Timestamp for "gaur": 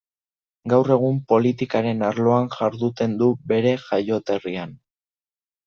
0.71-0.87